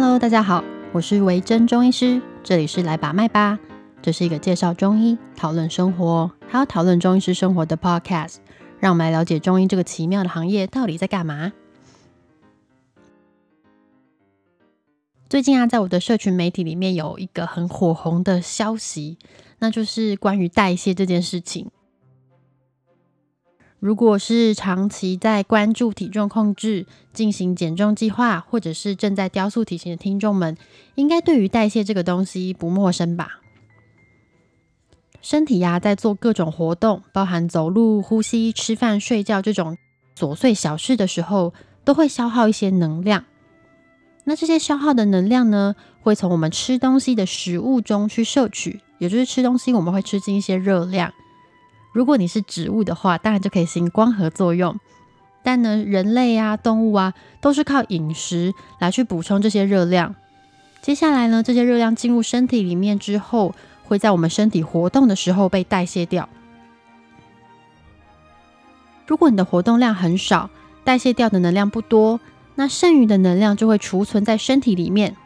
[0.00, 3.58] Hello，大家好，我是维珍中医师，这里是来把脉吧。
[4.00, 8.36] 这是一个介绍中医、讨论生活，还有讨论中医师生活的 Podcast。
[8.78, 11.52] 让我们来了解中医这个奇妙的行业到底在干嘛。
[15.28, 19.18] 最近啊，在我的社群媒体里面有一个很火红的消息，
[19.58, 21.72] 那就是关于代谢这件事情。
[23.80, 30.56] 如果是长期在关注体重控制、进行减重计划，或者是正在雕塑体型的听众们，
[30.96, 33.40] 应该对于代谢这个东西不陌生吧？
[35.22, 39.76] 身体呀，在做各种活动，包含走路、呼吸、吃饭、睡觉这种
[40.16, 43.24] 琐碎小事的时候，都会消耗一些能量。
[44.24, 51.12] 那这些消耗的能量呢，会从我们吃东西的食物中去摄取，也就是吃东西我们会吃进一些热量。
[51.98, 54.78] 如果你是植物的话，当然就可以行光合作用。
[55.42, 60.14] 但呢，人类啊、动物啊，都是靠饮食来去补充这些热量。
[60.80, 66.28] 接下来呢，这些热量进入身体里面之后，会在我们身体活动的时候被代谢掉。
[69.08, 70.50] 如果你的活动量很少，
[70.84, 72.20] 代谢掉的能量不多，
[72.54, 75.16] 那剩余的能量就会储存在身体里面。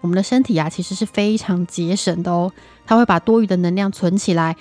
[0.00, 2.52] 我们的身体啊，其实是非常节省的哦，
[2.86, 4.56] 它会把多余的能量存起来。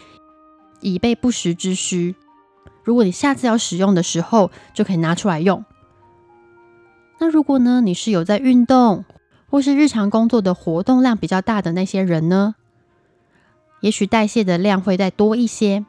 [0.82, 2.16] 以备不时之需。
[2.84, 5.64] 如果你下次要使用的时候，就可以拿出来用。
[7.20, 9.06] 那如果呢，你是有在运动，
[9.50, 12.56] 或是日常工作的活动量比较大的那些人呢？
[13.82, 15.86] 也许代谢的量会再多一些。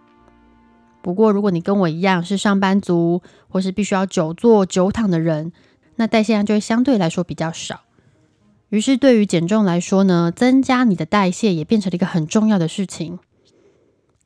[1.03, 5.53] 不过，如果你跟我一样是上班族，或是必须要久坐久躺的人，
[5.97, 7.81] 那代谢量就会相对来说比较少。
[8.69, 13.19] 于是，对于减重来说呢，增加你的代谢也变成了一个很重要的事情。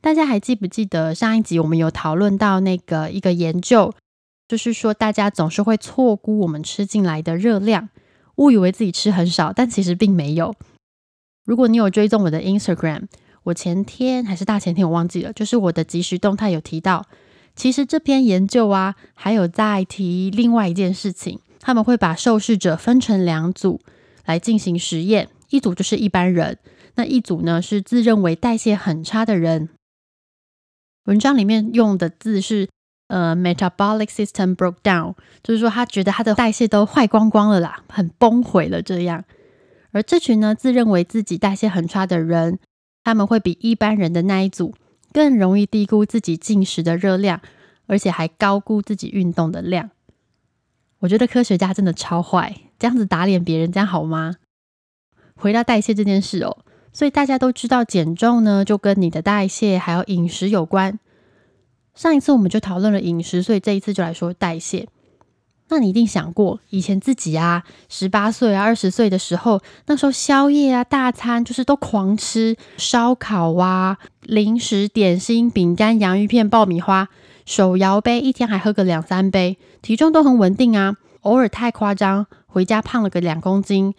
[0.05, 3.91] 大家还记不记得上一集我们有讨论到那个一个研究，
[4.47, 7.89] 就是说大家总是会错估我们吃进来的热量，
[8.35, 10.53] 误以为自己吃很少，但其实并没有。
[11.43, 13.07] 如果你有追踪我的 Instagram，
[13.45, 17.07] 我前天还是大前天我忘记了，就是我的即时动态有提到，
[17.55, 23.81] 其实这篇研究啊，还有在提另外一件事情，他们会把受试者分成两组
[24.25, 26.59] 来进行实验，一组就是一般人，
[26.93, 29.69] 那一组呢是自认为代谢很差的人。
[31.05, 32.69] 文章里面用的字是
[33.07, 39.23] 呃，metabolic system broke down，就是说他觉得他的代谢都坏光光了啦，很崩毁了这样。
[39.91, 42.59] 而这群呢，自认为自己代谢很差的人，
[43.03, 44.73] 他们会比一般人的那一组
[45.13, 47.39] 更容易低估自己进食的热量，
[47.85, 49.91] 而且还高估自己运动的量。
[50.99, 54.35] 我觉得科学家真的超坏，这样子打脸别人，这样好吗？
[55.35, 56.64] 回到代谢这件事哦。
[56.95, 60.97] 所以大家都知道，减重呢就跟你的代谢还有饮食有关。
[61.93, 64.87] 上一次我们就讨论了饮食，所以这一次就来说代谢。
[65.67, 77.09] 那你一定想过，以前自己啊，十八岁啊、二十岁的时候，那时候宵夜啊、大餐就是都狂吃烧烤啊、零食、点心、饼干、洋芋片、爆米花，
[77.45, 80.95] 手摇杯一天还喝个两三杯，体重都很稳定啊。
[81.23, 83.93] 偶尔太夸张，回家胖了个两公斤。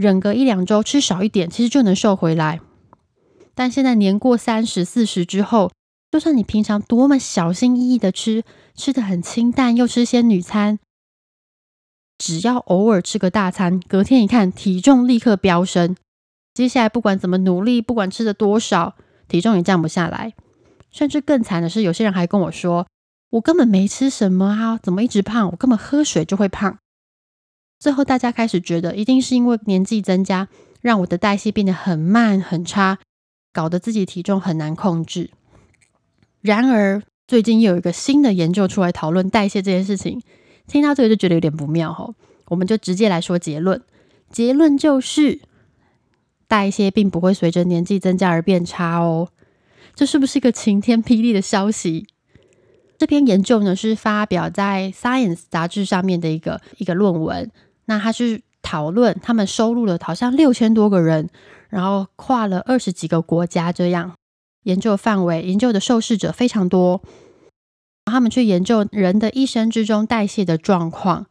[0.00, 2.58] 忍个一两周，吃少一点，其实就能瘦回来。
[3.54, 5.70] 但现在年过三十四十之后，
[6.10, 8.42] 就算你平常多么小心翼翼的吃，
[8.74, 10.78] 吃的很清淡，又吃仙女餐，
[12.16, 15.94] 只要偶尔吃个大餐，隔天一看，体重立刻飙升。
[16.54, 18.96] 接下来不管怎么努力，不管吃的多少，
[19.28, 20.32] 体重也降不下来。
[20.90, 22.86] 甚至更惨的是，有些人还跟我说
[23.32, 25.50] ：“我根本没吃什么啊，怎么一直胖？
[25.50, 26.78] 我根本喝水就会胖。”
[27.80, 30.48] 最后，大家开始觉得，一定是因为年纪增加，
[30.82, 32.98] 让我的代谢变得很慢很差，
[33.54, 35.30] 搞得自己体重很难控制。
[36.42, 40.20] 然而，最近又有一个新的研究出来讨论代谢这件事情，
[40.66, 42.14] 听到这个就觉得有点不妙哈。
[42.48, 43.82] 我们就直接来说结论，
[44.30, 45.40] 结论就是
[46.46, 49.30] 代谢并不会随着年纪增加而变差哦。
[49.94, 52.06] 这是不是一个晴天霹雳的消息？
[52.98, 57.50] 这篇研究呢是发表在《Science》杂志上面的一个一个论文。
[57.90, 61.28] 那他是讨论他们收录了好像六千多个人，
[61.70, 64.14] 然后跨了二十几个国家，这样
[64.62, 67.02] 研究范围研究的受试者非常多。
[68.04, 71.26] 他们去研究人的一生之中代谢的状况。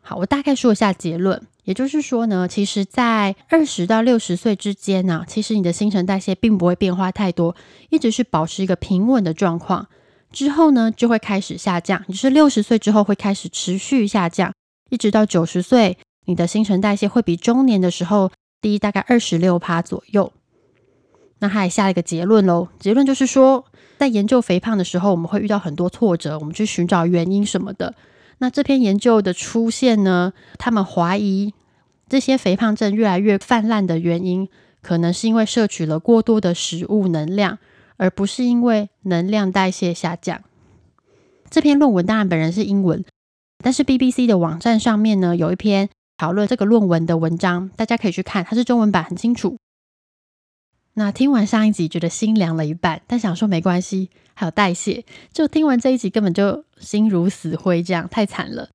[0.00, 7.56] 好，我大概说一下结论，也就是说呢，其实，在二十到六十岁之间呢，其实你的新陈代谢并不会变化太多，
[7.88, 9.88] 一直是保持一个平稳的状况。
[10.30, 14.52] 之后呢，就会开始下降，就是六十岁之后会开始持续下降。
[14.90, 15.96] 一直到九十岁，
[16.26, 20.32] 你的新陈代谢会比中年的时候低大概二十六趴左右。
[21.38, 23.64] 那他还下了一个结论喽，结论就是说，
[23.96, 27.94] 在研究肥胖的时候，我们会遇到很多挫折，我们去寻找原因什么的。
[28.38, 31.54] 那这篇研究的出现呢，他们怀疑
[32.08, 34.48] 这些肥胖症越来越泛滥的原因，
[34.82, 37.58] 可能是因为摄取了过多的食物能量，
[37.96, 40.42] 而不是因为能量代谢下降。
[41.48, 43.04] 这篇论文当然本人是英文，
[43.62, 49.56] 但是 BBC 的网站上面呢有一篇讨论这个论文的文章，大家可以去看，它是中文版，很清楚。
[50.94, 58.68] 那听完上一集，觉得心凉了一半，但想说没关系，还有代谢，就听完这一集根本就心如死灰，这样太惨了。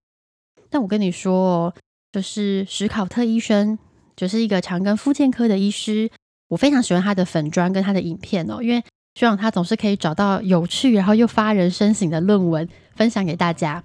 [0.70, 1.74] 但我跟你说哦，
[2.12, 3.78] 就是史考特医生，
[4.16, 6.10] 就是一个常跟附健科的医师，
[6.48, 8.82] 我非常喜欢他的粉砖跟他的影片哦，因为
[9.16, 13.84] 希望他总是可以找到有趣然后又发人深省的论文分享给大家。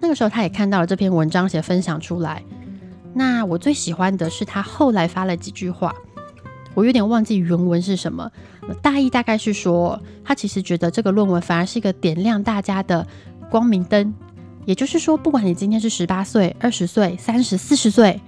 [0.00, 2.42] 那个时候他也看到了这篇文章，写分享出来。
[3.14, 5.94] 那我最喜欢的是他后来发了几句话。
[6.74, 8.30] 我有点忘记原文是什么，
[8.82, 13.06] 大意大概是说，他其实觉得这个论文反而是一个点亮大家的
[13.48, 14.12] 光明灯。
[14.66, 18.20] 也就是说，不管你今天是十八岁、二十岁、三十四十岁，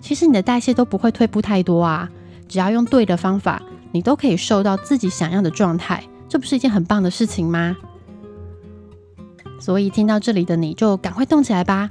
[0.00, 2.10] 其实你的代谢都不会退步太多啊。
[2.48, 3.62] 只要用对的方法，
[3.92, 7.76] 你都可以瘦到自己想要的状态，这不是一件很棒的事情吗？
[9.64, 11.88] 所以听到这里的你就赶快动起来吧，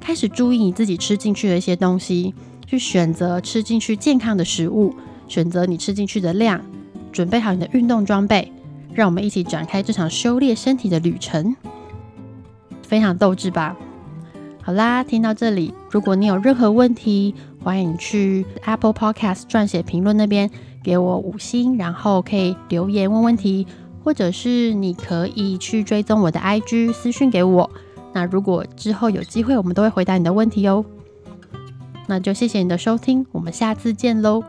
[0.00, 2.34] 开始注意你自己吃进去的一些东西。
[2.66, 4.92] 去选择吃进去健康的食物，
[5.28, 6.60] 选择你吃进去的量，
[7.12, 8.50] 准备好你的运动装备，
[8.92, 11.54] 让我们一起展开这场修炼身体的旅程。
[12.82, 13.76] 非常斗志吧？
[14.60, 17.32] 好啦，听到这里，如果你有任何问题，
[17.62, 20.50] 欢迎去 Apple Podcast 撰写评论那边
[20.82, 23.68] 给我五星，然后可以留言问问题，
[24.04, 27.70] 或者是你可以去追踪我的 IG 私讯给我。
[28.12, 30.84] 那如果之后有机会，我们都会回答你的问题哦。
[32.06, 34.42] 那就谢谢你的收听，我们下次见喽。